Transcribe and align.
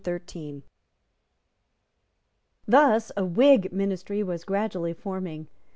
Thus 2.67 3.11
a 3.15 3.23
Whig 3.23 3.71
ministry 3.71 4.23
was 4.23 4.43
gradually 4.43 4.93
forming. 4.95 5.47